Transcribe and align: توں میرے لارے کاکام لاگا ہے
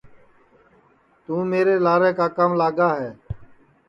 توں 1.23 1.41
میرے 1.51 1.75
لارے 1.85 2.11
کاکام 2.17 2.51
لاگا 2.59 2.89
ہے 2.99 3.11